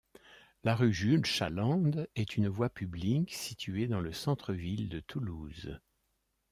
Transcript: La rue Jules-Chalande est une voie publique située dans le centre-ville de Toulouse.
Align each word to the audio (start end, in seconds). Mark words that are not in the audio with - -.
La 0.63 0.75
rue 0.75 0.91
Jules-Chalande 0.91 2.07
est 2.15 2.35
une 2.35 2.47
voie 2.47 2.69
publique 2.71 3.35
située 3.35 3.87
dans 3.87 4.01
le 4.01 4.13
centre-ville 4.13 4.89
de 4.89 4.99
Toulouse. 4.99 5.79